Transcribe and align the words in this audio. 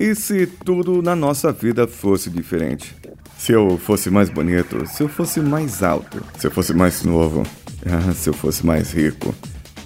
E 0.00 0.14
se 0.14 0.46
tudo 0.46 1.02
na 1.02 1.14
nossa 1.14 1.52
vida 1.52 1.86
fosse 1.86 2.30
diferente? 2.30 2.96
Se 3.36 3.52
eu 3.52 3.76
fosse 3.76 4.08
mais 4.08 4.30
bonito, 4.30 4.86
se 4.86 5.02
eu 5.02 5.10
fosse 5.10 5.40
mais 5.40 5.82
alto, 5.82 6.24
se 6.38 6.46
eu 6.46 6.50
fosse 6.50 6.72
mais 6.72 7.02
novo, 7.02 7.42
ah, 7.84 8.10
se 8.14 8.30
eu 8.30 8.32
fosse 8.32 8.64
mais 8.64 8.92
rico. 8.92 9.34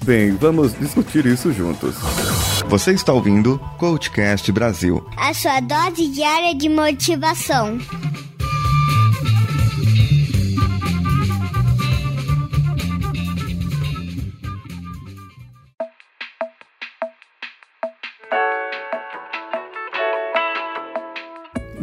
Bem, 0.05 0.37
vamos 0.37 0.73
discutir 0.79 1.27
isso 1.27 1.53
juntos. 1.53 1.97
Você 2.69 2.93
está 2.93 3.13
ouvindo 3.13 3.59
Coachcast 3.77 4.53
Brasil 4.53 5.05
a 5.17 5.35
sua 5.35 5.59
dose 5.59 6.07
diária 6.07 6.55
de 6.55 6.69
motivação. 6.69 7.77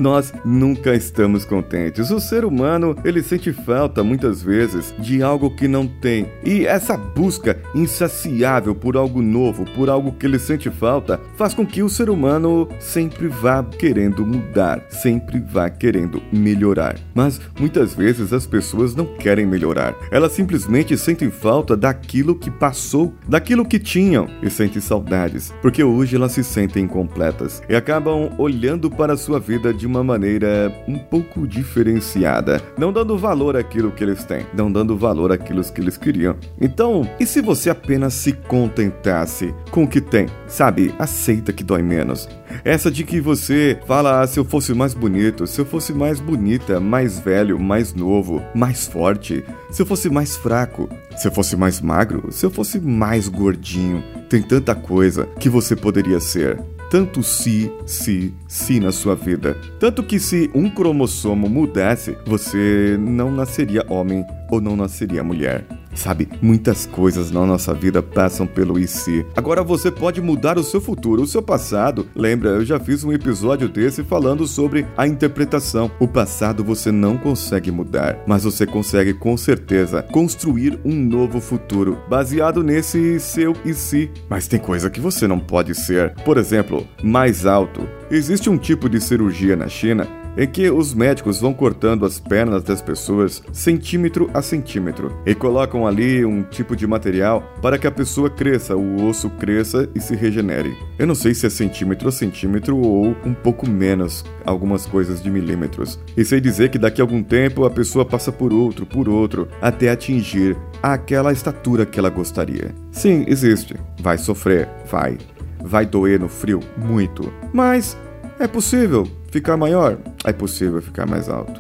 Nós 0.02 0.34
nunca 0.44 0.96
estamos 0.96 1.46
contentes. 1.46 2.10
O 2.10 2.20
ser 2.20 2.44
humano, 2.44 2.96
ele 3.06 3.22
sente 3.22 3.54
falta 3.54 4.04
muitas 4.04 4.42
vezes 4.42 4.96
de 4.98 5.22
algo 5.22 5.56
que 5.56 5.68
não 5.68 5.86
tem. 5.86 6.28
E 6.44 6.66
essa 6.66 6.98
busca 6.98 7.62
insaciável 7.76 8.74
por 8.74 8.98
algo 8.98 9.22
novo, 9.22 9.64
por 9.76 9.92
algo 9.92 10.12
que 10.12 10.26
ele 10.26 10.40
sente 10.40 10.72
falta, 10.72 11.20
faz 11.36 11.54
com 11.54 11.64
que 11.64 11.84
o 11.84 11.90
ser 11.90 12.10
humano 12.10 12.68
sempre 12.80 13.28
vá 13.28 13.64
querendo 13.64 14.26
mudar, 14.26 14.84
sempre 14.90 15.40
vá 15.40 15.70
querendo 15.70 16.20
melhorar. 16.34 16.98
Mas 17.14 17.40
muitas 17.60 17.94
vezes 17.94 18.34
as 18.34 18.48
pessoas 18.48 18.96
não 18.96 19.06
querem 19.06 19.46
melhorar. 19.46 19.96
Elas 20.10 20.32
simplesmente 20.32 20.98
sentem 20.98 21.30
falta 21.30 21.78
daquilo 21.78 22.34
que 22.34 22.50
passou, 22.50 23.14
daquilo 23.30 23.64
que 23.64 23.78
tinham 23.78 24.28
e 24.42 24.50
sentem 24.50 24.82
saudades, 24.82 25.54
porque 25.62 25.84
hoje 25.84 26.16
elas 26.16 26.32
se 26.32 26.44
sentem 26.44 26.86
incompletas 26.86 27.62
e 27.70 27.76
acabam 27.76 28.32
olhando 28.40 28.90
para 28.90 29.14
a 29.14 29.18
sua 29.18 29.40
vida 29.40 29.72
de 29.72 29.91
uma 29.92 30.04
maneira 30.04 30.74
um 30.88 30.98
pouco 30.98 31.46
diferenciada, 31.46 32.62
não 32.78 32.94
dando 32.94 33.18
valor 33.18 33.58
àquilo 33.58 33.92
que 33.92 34.04
eles 34.04 34.24
têm, 34.24 34.46
não 34.54 34.72
dando 34.72 34.98
valor 34.98 35.32
àquilo 35.32 35.62
que 35.64 35.82
eles 35.82 35.98
queriam. 35.98 36.36
Então, 36.60 37.08
e 37.20 37.26
se 37.26 37.42
você 37.42 37.70
apenas 37.70 38.14
se 38.14 38.32
contentasse 38.32 39.54
com 39.70 39.84
o 39.84 39.88
que 39.88 40.00
tem? 40.00 40.28
Sabe, 40.48 40.96
aceita 40.98 41.54
que 41.54 41.64
dói 41.64 41.82
menos. 41.82 42.28
Essa 42.64 42.90
de 42.90 43.04
que 43.04 43.20
você 43.20 43.78
fala, 43.86 44.22
ah, 44.22 44.28
se 44.28 44.40
eu 44.40 44.46
fosse 44.46 44.74
mais 44.74 44.94
bonito, 44.94 45.46
se 45.46 45.60
eu 45.60 45.66
fosse 45.66 45.94
mais 45.94 46.20
bonita, 46.20 46.80
mais 46.80 47.20
velho, 47.20 47.60
mais 47.60 47.94
novo, 47.94 48.42
mais 48.56 48.88
forte, 48.88 49.44
se 49.70 49.82
eu 49.82 49.86
fosse 49.86 50.10
mais 50.10 50.36
fraco, 50.36 50.90
se 51.18 51.28
eu 51.28 51.32
fosse 51.32 51.56
mais 51.56 51.82
magro, 51.82 52.32
se 52.32 52.46
eu 52.46 52.52
fosse 52.52 52.80
mais 52.80 53.28
gordinho. 53.28 54.04
Tem 54.30 54.42
tanta 54.42 54.74
coisa 54.74 55.28
que 55.40 55.50
você 55.50 55.76
poderia 55.76 56.20
ser 56.20 56.58
tanto 56.92 57.24
se, 57.24 57.72
se, 57.86 58.34
se 58.50 58.78
na 58.82 58.92
sua 58.92 59.16
vida. 59.16 59.56
Tanto 59.80 60.04
que 60.04 60.20
se 60.20 60.52
um 60.54 60.70
cromossomo 60.70 61.48
mudasse, 61.50 62.18
você 62.26 62.98
não 63.00 63.32
nasceria 63.32 63.86
homem 63.88 64.26
ou 64.50 64.60
não 64.60 64.76
nasceria 64.76 65.24
mulher. 65.24 65.66
Sabe, 65.94 66.28
muitas 66.42 66.86
coisas 66.86 67.32
na 67.32 67.46
nossa 67.46 67.74
vida 67.74 68.02
passam 68.02 68.48
pelo 68.48 68.80
e 68.80 68.88
se. 68.88 69.26
Agora 69.36 69.64
você 69.64 69.92
pode 69.92 70.22
mudar 70.22 70.58
o 70.58 70.64
seu 70.64 70.82
futuro, 70.82 71.22
o 71.22 71.28
seu 71.28 71.42
passado. 71.42 72.08
Lembra, 72.16 72.50
eu 72.52 72.66
já 72.66 72.80
fiz 72.80 73.04
um 73.04 73.12
episódio 73.12 73.68
desse 73.68 74.04
falando 74.04 74.48
sobre 74.48 74.86
a 74.98 75.08
interpretação. 75.08 75.92
O 76.00 76.08
passado 76.08 76.64
você 76.64 76.92
não 76.92 77.18
consegue 77.18 77.72
mudar, 77.72 78.20
mas 78.26 78.44
você 78.44 78.66
consegue 78.66 79.14
com 79.14 79.36
certeza 79.38 80.02
construir 80.02 80.80
um 80.84 80.94
novo 80.94 81.40
futuro 81.40 81.98
baseado 82.10 82.64
nesse 82.64 83.20
seu 83.20 83.56
e 83.66 83.74
se. 83.74 84.10
Mas 84.30 84.48
tem 84.48 84.60
coisa 84.60 84.90
que 84.90 85.00
você 85.00 85.28
não 85.28 85.40
pode 85.40 85.76
ser. 85.76 86.14
Por 86.26 86.38
exemplo, 86.38 86.88
mais 87.04 87.46
alto. 87.46 87.88
Existe 88.10 88.50
um 88.50 88.58
tipo 88.58 88.90
de 88.90 89.00
cirurgia 89.00 89.56
na 89.56 89.68
China 89.68 90.21
em 90.38 90.48
que 90.48 90.70
os 90.70 90.94
médicos 90.94 91.40
vão 91.40 91.54
cortando 91.54 92.06
as 92.06 92.20
pernas 92.20 92.64
das 92.64 92.82
pessoas 92.82 93.44
centímetro 93.52 94.30
a 94.34 94.42
centímetro 94.42 95.16
e 95.26 95.36
colocam 95.36 95.86
ali 95.86 96.26
um 96.26 96.44
tipo 96.44 96.76
de 96.76 96.88
material 96.88 97.44
para 97.62 97.78
que 97.78 97.88
a 97.88 97.92
pessoa 97.92 98.30
cresça, 98.30 98.76
o 98.76 99.06
osso 99.08 99.30
cresça 99.30 99.90
e 99.94 100.00
se 100.00 100.16
regenere. 100.16 100.76
Eu 100.98 101.08
não 101.08 101.16
sei 101.16 101.34
se 101.34 101.46
é 101.46 101.50
centímetro 101.50 102.10
a 102.10 102.12
centímetro 102.12 102.78
ou 102.78 103.16
um 103.26 103.34
pouco 103.34 103.70
menos, 103.70 104.24
algumas 104.46 104.86
coisas 104.86 105.22
de 105.22 105.30
milímetros. 105.30 106.00
E 106.16 106.24
sei 106.24 106.40
dizer 106.40 106.70
que 106.70 106.78
daqui 106.78 107.02
a 107.02 107.04
algum 107.04 107.24
tempo 107.24 107.66
a 107.66 107.70
pessoa 107.70 108.06
passa 108.06 108.32
por 108.32 108.54
outro, 108.54 108.86
por 108.86 109.10
outro, 109.10 109.48
até 109.62 109.90
atingir 109.90 110.56
aquela 110.82 111.32
estatura 111.32 111.86
que 111.86 112.00
ela 112.00 112.10
gostaria. 112.10 112.74
Sim, 112.92 113.26
existe. 113.28 113.76
Vai 114.00 114.18
sofrer, 114.18 114.68
vai. 114.90 115.18
Vai 115.64 115.86
doer 115.86 116.20
no 116.20 116.28
frio, 116.28 116.60
muito. 116.78 117.32
Mas 117.54 117.98
é 118.40 118.48
possível 118.48 119.08
ficar 119.32 119.56
maior, 119.58 119.98
é 120.26 120.34
possível 120.34 120.82
ficar 120.82 121.06
mais 121.06 121.30
alto. 121.30 121.60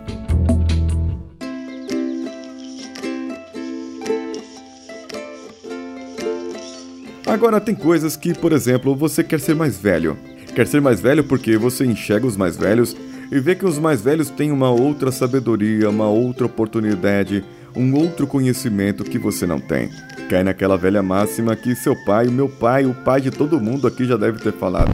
Agora 7.25 7.61
tem 7.61 7.73
coisas 7.73 8.17
que, 8.17 8.33
por 8.33 8.51
exemplo, 8.51 8.93
você 8.93 9.23
quer 9.23 9.39
ser 9.39 9.55
mais 9.55 9.77
velho. 9.77 10.17
Quer 10.53 10.67
ser 10.67 10.81
mais 10.81 10.99
velho 10.99 11.23
porque 11.23 11.57
você 11.57 11.85
enxerga 11.85 12.27
os 12.27 12.35
mais 12.35 12.57
velhos 12.57 12.95
e 13.31 13.39
vê 13.39 13.55
que 13.55 13.65
os 13.65 13.79
mais 13.79 14.01
velhos 14.01 14.29
têm 14.29 14.51
uma 14.51 14.69
outra 14.69 15.13
sabedoria, 15.13 15.89
uma 15.89 16.09
outra 16.09 16.45
oportunidade, 16.45 17.41
um 17.73 17.95
outro 17.95 18.27
conhecimento 18.27 19.05
que 19.05 19.17
você 19.17 19.47
não 19.47 19.61
tem. 19.61 19.89
Cai 20.29 20.43
naquela 20.43 20.77
velha 20.77 21.01
máxima 21.01 21.55
que 21.55 21.73
seu 21.73 21.95
pai, 22.03 22.27
o 22.27 22.31
meu 22.31 22.49
pai, 22.49 22.85
o 22.85 22.93
pai 22.93 23.21
de 23.21 23.31
todo 23.31 23.61
mundo 23.61 23.87
aqui 23.87 24.03
já 24.03 24.17
deve 24.17 24.39
ter 24.39 24.51
falado. 24.51 24.91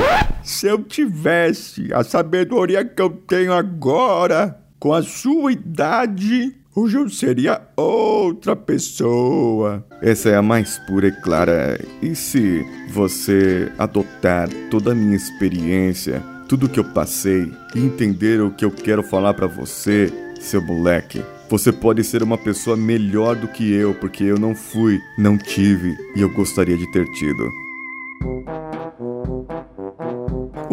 Se 0.48 0.66
eu 0.66 0.82
tivesse 0.82 1.94
a 1.94 2.06
sabedoria 2.06 2.86
que 2.86 3.02
eu 3.02 3.10
tenho 3.10 3.52
agora, 3.52 4.58
com 4.80 4.94
a 4.94 5.04
sua 5.04 5.52
idade, 5.52 6.56
hoje 6.74 6.98
eu 6.98 7.10
seria 7.10 7.62
outra 7.76 8.56
pessoa. 8.56 9.86
Essa 10.02 10.30
é 10.30 10.38
a 10.38 10.42
mais 10.42 10.80
pura 10.88 11.10
e 11.10 11.12
clara. 11.12 11.78
E 12.02 12.16
se 12.16 12.66
você 12.90 13.70
adotar 13.78 14.48
toda 14.72 14.94
a 14.94 14.96
minha 14.96 15.18
experiência, 15.18 16.24
tudo 16.48 16.70
que 16.70 16.80
eu 16.80 16.94
passei 16.94 17.52
e 17.76 17.80
entender 17.80 18.40
o 18.40 18.50
que 18.50 18.64
eu 18.64 18.72
quero 18.72 19.04
falar 19.04 19.34
para 19.34 19.48
você, 19.48 20.10
seu 20.40 20.62
moleque? 20.62 21.22
Você 21.50 21.74
pode 21.74 22.06
ser 22.06 22.24
uma 22.24 22.38
pessoa 22.38 22.78
melhor 22.78 23.36
do 23.36 23.50
que 23.50 23.70
eu, 23.70 23.94
porque 23.96 24.24
eu 24.24 24.40
não 24.40 24.56
fui, 24.56 24.98
não 25.20 25.38
tive 25.38 25.94
e 26.16 26.22
eu 26.22 26.30
gostaria 26.30 26.78
de 26.78 26.90
ter 26.94 27.06
tido. 27.12 27.52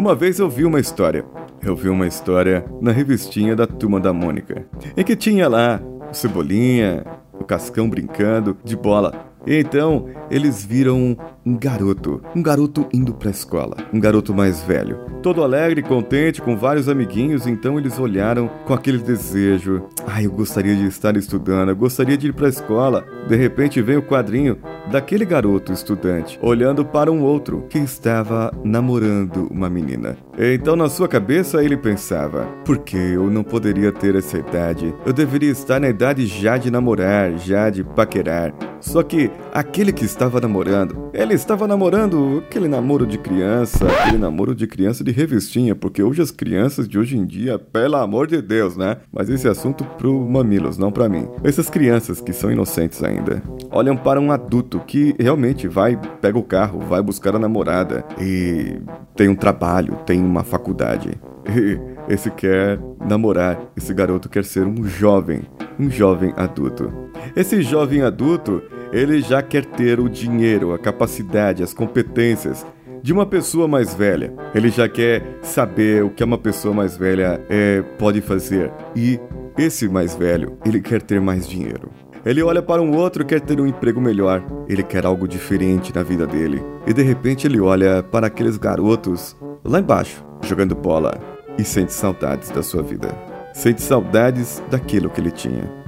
Uma 0.05 0.13
vez 0.13 0.37
eu 0.37 0.47
vi 0.47 0.63
uma 0.63 0.79
história. 0.79 1.25
Eu 1.63 1.75
vi 1.75 1.89
uma 1.89 2.05
história 2.05 2.63
na 2.79 2.91
revistinha 2.91 3.55
da 3.55 3.65
Turma 3.65 3.99
da 3.99 4.13
Mônica, 4.13 4.63
em 4.95 5.03
que 5.03 5.15
tinha 5.15 5.49
lá 5.49 5.81
o 6.11 6.13
Cebolinha, 6.13 7.03
o 7.33 7.43
Cascão 7.43 7.89
brincando 7.89 8.55
de 8.63 8.75
bola. 8.75 9.33
E 9.47 9.57
então 9.57 10.05
eles 10.29 10.65
viram 10.65 11.17
um 11.45 11.57
garoto, 11.57 12.21
um 12.35 12.41
garoto 12.41 12.87
indo 12.93 13.13
para 13.13 13.29
a 13.29 13.31
escola, 13.31 13.77
um 13.93 13.99
garoto 13.99 14.33
mais 14.33 14.61
velho, 14.63 14.97
todo 15.21 15.43
alegre, 15.43 15.81
contente, 15.81 16.41
com 16.41 16.57
vários 16.57 16.89
amiguinhos. 16.89 17.45
Então 17.47 17.77
eles 17.77 17.99
olharam 17.99 18.49
com 18.65 18.73
aquele 18.73 18.97
desejo: 18.97 19.83
"Ah, 20.07 20.21
eu 20.21 20.31
gostaria 20.31 20.75
de 20.75 20.85
estar 20.85 21.15
estudando, 21.15 21.69
eu 21.69 21.75
gostaria 21.75 22.17
de 22.17 22.27
ir 22.27 22.33
para 22.33 22.47
a 22.47 22.49
escola". 22.49 23.05
De 23.27 23.35
repente 23.35 23.81
vem 23.81 23.97
o 23.97 24.03
quadrinho 24.03 24.57
daquele 24.91 25.25
garoto 25.25 25.73
estudante 25.73 26.39
olhando 26.41 26.85
para 26.85 27.11
um 27.11 27.23
outro 27.23 27.65
que 27.69 27.79
estava 27.79 28.51
namorando 28.63 29.47
uma 29.51 29.69
menina. 29.69 30.17
Então 30.37 30.75
na 30.75 30.89
sua 30.89 31.07
cabeça 31.07 31.63
ele 31.63 31.77
pensava: 31.77 32.45
"Por 32.63 32.79
que 32.79 32.97
eu 32.97 33.29
não 33.29 33.43
poderia 33.43 33.91
ter 33.91 34.15
essa 34.15 34.37
idade? 34.37 34.93
Eu 35.05 35.13
deveria 35.13 35.51
estar 35.51 35.79
na 35.79 35.89
idade 35.89 36.25
já 36.25 36.57
de 36.57 36.69
namorar, 36.69 37.37
já 37.37 37.69
de 37.69 37.83
paquerar". 37.83 38.53
Só 38.79 39.01
que 39.01 39.31
aquele 39.51 39.91
que 39.91 40.05
estava 40.15 40.39
namorando, 40.39 41.09
ele 41.13 41.33
estava 41.33 41.67
namorando 41.67 42.41
aquele 42.47 42.69
namoro 42.69 43.05
de 43.05 43.17
criança, 43.17 43.85
aquele 43.85 44.17
namoro 44.17 44.55
de 44.55 44.65
criança 44.65 45.03
de 45.03 45.11
revistinha, 45.11 45.75
porque 45.75 46.01
hoje 46.01 46.21
as 46.21 46.31
crianças 46.31 46.87
de 46.87 46.97
hoje 46.97 47.17
em 47.17 47.25
dia, 47.25 47.59
pelo 47.59 47.97
amor 47.97 48.25
de 48.25 48.41
Deus, 48.41 48.77
né? 48.77 48.95
Mas 49.11 49.29
esse 49.29 49.45
assunto 49.45 49.83
pro 49.97 50.17
Mamilos, 50.25 50.77
não 50.77 50.89
para 50.89 51.09
mim. 51.09 51.27
Essas 51.43 51.69
crianças 51.69 52.21
que 52.21 52.31
são 52.31 52.49
inocentes 52.49 53.03
ainda, 53.03 53.43
olham 53.69 53.97
para 53.97 54.19
um 54.19 54.31
adulto 54.31 54.79
que 54.87 55.13
realmente 55.19 55.67
vai, 55.67 55.99
pega 56.21 56.39
o 56.39 56.43
carro, 56.43 56.79
vai 56.79 57.01
buscar 57.01 57.35
a 57.35 57.39
namorada 57.39 58.05
e 58.17 58.79
tem 59.17 59.27
um 59.27 59.35
trabalho, 59.35 59.97
tem 60.05 60.21
uma 60.21 60.45
faculdade. 60.45 61.19
E 61.47 61.77
esse 62.11 62.31
quer 62.31 62.79
namorar, 63.05 63.59
esse 63.75 63.93
garoto 63.93 64.29
quer 64.29 64.45
ser 64.45 64.65
um 64.65 64.83
jovem, 64.85 65.41
um 65.77 65.89
jovem 65.91 66.33
adulto. 66.37 66.91
Esse 67.35 67.61
jovem 67.61 68.01
adulto, 68.01 68.61
ele 68.95 69.21
já 69.21 69.41
quer 69.41 69.65
ter 69.65 69.99
o 69.99 70.07
dinheiro, 70.07 70.73
a 70.73 70.79
capacidade, 70.79 71.61
as 71.61 71.73
competências 71.73 72.65
de 73.03 73.11
uma 73.11 73.25
pessoa 73.25 73.67
mais 73.67 73.93
velha. 73.93 74.33
Ele 74.53 74.69
já 74.69 74.87
quer 74.87 75.37
saber 75.41 76.01
o 76.01 76.09
que 76.09 76.23
uma 76.23 76.37
pessoa 76.37 76.73
mais 76.73 76.95
velha 76.95 77.41
é, 77.49 77.81
pode 77.99 78.21
fazer. 78.21 78.71
E 78.95 79.19
esse 79.57 79.89
mais 79.89 80.15
velho, 80.15 80.57
ele 80.65 80.79
quer 80.79 81.01
ter 81.01 81.19
mais 81.19 81.45
dinheiro. 81.45 81.91
Ele 82.25 82.41
olha 82.41 82.61
para 82.61 82.81
um 82.81 82.95
outro 82.95 83.25
quer 83.25 83.41
ter 83.41 83.59
um 83.59 83.67
emprego 83.67 83.99
melhor. 83.99 84.41
Ele 84.67 84.81
quer 84.81 85.05
algo 85.05 85.27
diferente 85.27 85.93
na 85.93 86.01
vida 86.01 86.25
dele. 86.25 86.63
E 86.87 86.93
de 86.93 87.03
repente 87.03 87.45
ele 87.45 87.59
olha 87.59 88.01
para 88.01 88.27
aqueles 88.27 88.55
garotos 88.55 89.35
lá 89.61 89.81
embaixo, 89.81 90.25
jogando 90.41 90.73
bola 90.73 91.19
e 91.59 91.65
sente 91.65 91.91
saudades 91.91 92.49
da 92.49 92.63
sua 92.63 92.81
vida. 92.81 93.13
Sente 93.53 93.81
saudades 93.81 94.63
daquilo 94.71 95.09
que 95.09 95.19
ele 95.19 95.31
tinha. 95.31 95.84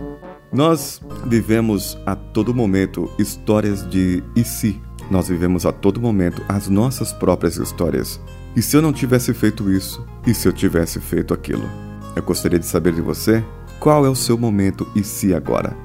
Nós 0.51 1.01
vivemos 1.25 1.97
a 2.05 2.15
todo 2.15 2.53
momento 2.53 3.09
histórias 3.19 3.87
de 3.89 4.23
e 4.35 4.43
se. 4.43 4.81
Nós 5.11 5.27
vivemos 5.27 5.65
a 5.65 5.71
todo 5.71 5.99
momento 5.99 6.41
as 6.47 6.69
nossas 6.69 7.11
próprias 7.11 7.57
histórias. 7.57 8.19
E 8.55 8.61
se 8.61 8.75
eu 8.75 8.81
não 8.81 8.93
tivesse 8.93 9.33
feito 9.33 9.69
isso? 9.69 10.05
E 10.25 10.33
se 10.33 10.47
eu 10.47 10.53
tivesse 10.53 10.99
feito 10.99 11.33
aquilo? 11.33 11.69
Eu 12.15 12.23
gostaria 12.23 12.57
de 12.57 12.65
saber 12.65 12.93
de 12.93 13.01
você 13.01 13.43
qual 13.79 14.05
é 14.05 14.09
o 14.09 14.15
seu 14.15 14.37
momento 14.37 14.87
e 14.95 15.03
se 15.03 15.33
agora. 15.33 15.75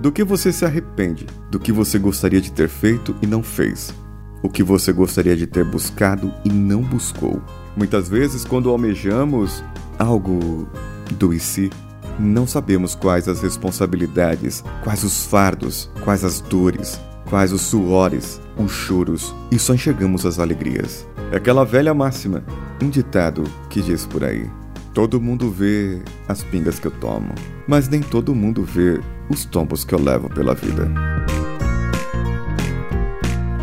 Do 0.00 0.10
que 0.10 0.24
você 0.24 0.52
se 0.52 0.64
arrepende? 0.64 1.26
Do 1.50 1.60
que 1.60 1.70
você 1.70 1.98
gostaria 1.98 2.40
de 2.40 2.50
ter 2.50 2.68
feito 2.68 3.14
e 3.22 3.26
não 3.26 3.42
fez? 3.42 3.94
O 4.42 4.48
que 4.48 4.62
você 4.62 4.92
gostaria 4.92 5.36
de 5.36 5.46
ter 5.46 5.64
buscado 5.64 6.34
e 6.44 6.48
não 6.48 6.82
buscou? 6.82 7.40
Muitas 7.76 8.08
vezes, 8.08 8.44
quando 8.44 8.68
almejamos 8.68 9.62
algo 9.98 10.66
do 11.12 11.32
e 11.32 11.38
se, 11.38 11.70
não 12.18 12.46
sabemos 12.46 12.94
quais 12.94 13.28
as 13.28 13.40
responsabilidades, 13.40 14.64
quais 14.82 15.04
os 15.04 15.24
fardos, 15.24 15.90
quais 16.04 16.24
as 16.24 16.40
dores, 16.40 17.00
quais 17.28 17.52
os 17.52 17.62
suores, 17.62 18.40
os 18.56 18.70
choros, 18.70 19.34
e 19.50 19.58
só 19.58 19.74
enxergamos 19.74 20.26
as 20.26 20.38
alegrias. 20.38 21.06
É 21.30 21.36
aquela 21.36 21.64
velha 21.64 21.94
máxima, 21.94 22.44
um 22.82 22.88
ditado 22.88 23.44
que 23.70 23.80
diz 23.80 24.06
por 24.06 24.24
aí: 24.24 24.50
Todo 24.92 25.20
mundo 25.20 25.50
vê 25.50 26.02
as 26.28 26.42
pingas 26.42 26.78
que 26.78 26.86
eu 26.86 26.92
tomo, 26.92 27.34
mas 27.66 27.88
nem 27.88 28.00
todo 28.00 28.34
mundo 28.34 28.62
vê 28.62 29.00
os 29.30 29.44
tombos 29.44 29.84
que 29.84 29.94
eu 29.94 29.98
levo 29.98 30.28
pela 30.28 30.54
vida. 30.54 31.11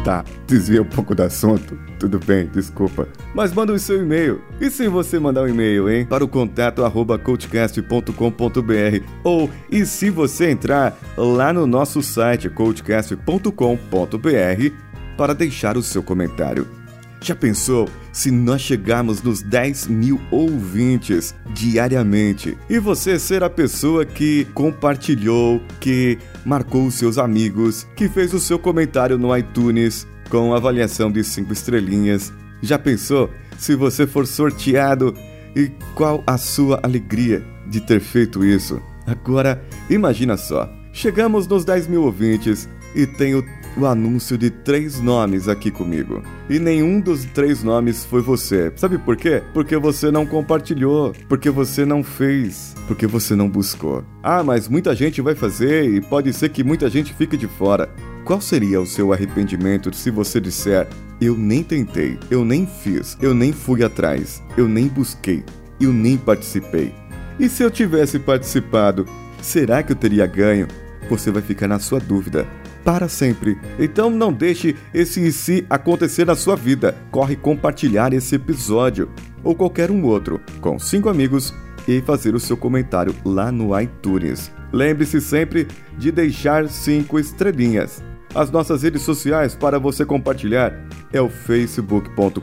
Tá, 0.03 0.23
desvia 0.47 0.81
um 0.81 0.85
pouco 0.85 1.13
do 1.13 1.23
assunto. 1.23 1.77
Tudo 1.99 2.19
bem, 2.19 2.47
desculpa. 2.47 3.07
Mas 3.33 3.53
manda 3.53 3.73
o 3.73 3.79
seu 3.79 4.01
e-mail. 4.01 4.41
E 4.59 4.71
se 4.71 4.87
você 4.87 5.19
mandar 5.19 5.43
um 5.43 5.47
e-mail, 5.47 5.89
hein? 5.89 6.05
Para 6.05 6.23
o 6.23 6.27
contato 6.27 6.85
arroba 6.85 7.19
coachcast.com.br 7.19 9.05
ou 9.23 9.49
e 9.69 9.85
se 9.85 10.09
você 10.09 10.49
entrar 10.49 10.97
lá 11.17 11.51
no 11.51 11.67
nosso 11.67 12.01
site 12.01 12.49
coachcast.com.br 12.49 14.73
para 15.17 15.35
deixar 15.35 15.75
o 15.75 15.83
seu 15.83 16.01
comentário. 16.01 16.78
Já 17.21 17.35
pensou 17.35 17.87
se 18.13 18.31
nós 18.31 18.61
chegarmos 18.61 19.21
nos 19.21 19.41
10 19.41 19.87
mil 19.87 20.19
ouvintes 20.31 21.35
diariamente 21.53 22.57
e 22.69 22.79
você 22.79 23.19
ser 23.19 23.43
a 23.43 23.49
pessoa 23.49 24.05
que 24.05 24.45
compartilhou, 24.53 25.61
que 25.79 26.17
marcou 26.45 26.87
os 26.87 26.95
seus 26.95 27.17
amigos, 27.17 27.85
que 27.95 28.07
fez 28.07 28.33
o 28.33 28.39
seu 28.39 28.57
comentário 28.57 29.17
no 29.17 29.35
iTunes 29.35 30.07
com 30.29 30.53
avaliação 30.53 31.11
de 31.11 31.23
5 31.23 31.51
estrelinhas? 31.51 32.31
Já 32.61 32.79
pensou 32.79 33.29
se 33.57 33.75
você 33.75 34.07
for 34.07 34.25
sorteado 34.25 35.13
e 35.55 35.71
qual 35.95 36.23
a 36.25 36.37
sua 36.37 36.79
alegria 36.83 37.43
de 37.67 37.81
ter 37.81 37.99
feito 37.99 38.45
isso? 38.45 38.81
Agora, 39.05 39.61
imagina 39.89 40.37
só: 40.37 40.69
chegamos 40.93 41.47
nos 41.47 41.65
10 41.65 41.87
mil 41.87 42.03
ouvintes 42.03 42.69
e 42.95 43.05
tenho 43.05 43.43
o 43.79 43.85
anúncio 43.85 44.37
de 44.37 44.49
três 44.49 44.99
nomes 44.99 45.47
aqui 45.47 45.71
comigo. 45.71 46.21
E 46.49 46.59
nenhum 46.59 46.99
dos 46.99 47.23
três 47.25 47.63
nomes 47.63 48.03
foi 48.03 48.21
você. 48.21 48.71
Sabe 48.75 48.97
por 48.97 49.15
quê? 49.15 49.41
Porque 49.53 49.77
você 49.77 50.11
não 50.11 50.25
compartilhou, 50.25 51.13
porque 51.27 51.49
você 51.49 51.85
não 51.85 52.03
fez, 52.03 52.75
porque 52.87 53.07
você 53.07 53.35
não 53.35 53.47
buscou. 53.47 54.03
Ah, 54.21 54.43
mas 54.43 54.67
muita 54.67 54.93
gente 54.93 55.21
vai 55.21 55.33
fazer 55.33 55.89
e 55.89 56.01
pode 56.01 56.33
ser 56.33 56.49
que 56.49 56.63
muita 56.63 56.89
gente 56.89 57.13
fique 57.13 57.37
de 57.37 57.47
fora. 57.47 57.89
Qual 58.25 58.41
seria 58.41 58.81
o 58.81 58.85
seu 58.85 59.13
arrependimento 59.13 59.95
se 59.95 60.11
você 60.11 60.41
disser: 60.41 60.87
Eu 61.21 61.37
nem 61.37 61.63
tentei, 61.63 62.19
eu 62.29 62.43
nem 62.43 62.67
fiz, 62.67 63.17
eu 63.21 63.33
nem 63.33 63.53
fui 63.53 63.83
atrás, 63.83 64.43
eu 64.57 64.67
nem 64.67 64.87
busquei, 64.87 65.43
eu 65.79 65.93
nem 65.93 66.17
participei? 66.17 66.93
E 67.39 67.47
se 67.47 67.63
eu 67.63 67.71
tivesse 67.71 68.19
participado, 68.19 69.05
será 69.41 69.81
que 69.81 69.93
eu 69.93 69.95
teria 69.95 70.27
ganho? 70.27 70.67
Você 71.09 71.31
vai 71.31 71.41
ficar 71.41 71.67
na 71.67 71.79
sua 71.79 71.99
dúvida 71.99 72.45
para 72.83 73.07
sempre. 73.07 73.57
Então 73.77 74.09
não 74.09 74.31
deixe 74.31 74.75
esse 74.93 75.25
e 75.25 75.31
se 75.31 75.65
acontecer 75.69 76.25
na 76.25 76.35
sua 76.35 76.55
vida. 76.55 76.95
Corre 77.11 77.35
compartilhar 77.35 78.13
esse 78.13 78.35
episódio 78.35 79.09
ou 79.43 79.55
qualquer 79.55 79.91
um 79.91 80.03
outro 80.05 80.41
com 80.61 80.77
cinco 80.79 81.09
amigos 81.09 81.53
e 81.87 82.01
fazer 82.01 82.35
o 82.35 82.39
seu 82.39 82.55
comentário 82.55 83.15
lá 83.25 83.51
no 83.51 83.79
iTunes. 83.79 84.51
Lembre-se 84.71 85.19
sempre 85.19 85.67
de 85.97 86.11
deixar 86.11 86.67
cinco 86.69 87.19
estrelinhas. 87.19 88.03
As 88.35 88.51
nossas 88.51 88.83
redes 88.83 89.01
sociais 89.01 89.55
para 89.55 89.79
você 89.79 90.05
compartilhar 90.05 90.73
é 91.11 91.19
o 91.19 91.29
facebook.com.br 91.29 92.39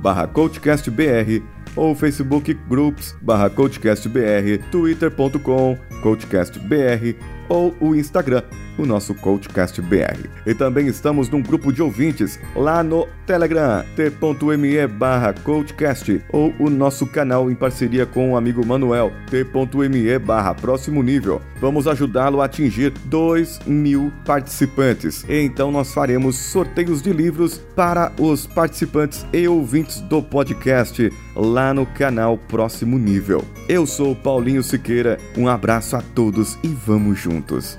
barra 0.00 0.26
coachcastbr 0.26 1.42
ou 1.76 1.94
Facebook 1.94 2.54
Groups 2.68 3.14
barra 3.20 3.50
coachcastbr, 3.50 4.58
twitter.com 4.70 5.76
coachcastbr 6.02 7.14
ou 7.48 7.76
o 7.78 7.94
Instagram 7.94 8.42
o 8.78 8.86
nosso 8.86 9.14
CoachCast 9.14 9.82
BR. 9.82 10.28
E 10.46 10.54
também 10.54 10.86
estamos 10.86 11.28
num 11.28 11.42
grupo 11.42 11.72
de 11.72 11.82
ouvintes 11.82 12.38
lá 12.54 12.82
no 12.82 13.06
Telegram, 13.26 13.84
t.me 13.94 14.86
barra 14.86 15.34
CoachCast, 15.34 16.22
ou 16.32 16.54
o 16.58 16.70
nosso 16.70 17.06
canal 17.06 17.50
em 17.50 17.54
parceria 17.54 18.06
com 18.06 18.32
o 18.32 18.36
amigo 18.36 18.64
Manuel, 18.64 19.12
t.me 19.30 20.18
barra 20.18 20.54
Próximo 20.54 21.02
Nível. 21.02 21.42
Vamos 21.60 21.86
ajudá-lo 21.86 22.40
a 22.40 22.44
atingir 22.44 22.90
2 23.06 23.60
mil 23.66 24.12
participantes. 24.24 25.24
Então 25.28 25.70
nós 25.70 25.92
faremos 25.92 26.36
sorteios 26.36 27.02
de 27.02 27.12
livros 27.12 27.58
para 27.74 28.12
os 28.18 28.46
participantes 28.46 29.26
e 29.32 29.46
ouvintes 29.48 30.00
do 30.02 30.22
podcast 30.22 31.12
lá 31.34 31.74
no 31.74 31.84
canal 31.84 32.38
Próximo 32.38 32.98
Nível. 32.98 33.44
Eu 33.68 33.86
sou 33.86 34.14
Paulinho 34.14 34.62
Siqueira, 34.62 35.18
um 35.36 35.48
abraço 35.48 35.96
a 35.96 36.02
todos 36.02 36.58
e 36.62 36.68
vamos 36.68 37.18
juntos. 37.18 37.78